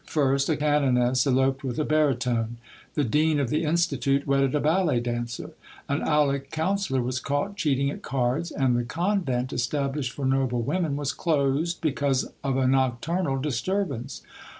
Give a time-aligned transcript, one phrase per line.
[0.07, 2.57] First, a canoness eloped with a baritone;
[2.95, 5.51] the Dean of the Institute wedded a ballet dancisr;
[5.87, 10.95] an Aulic councillor was caught cheating at cards; and the convent established for noble women
[10.95, 14.23] was closed because of a nocturnal disturbance.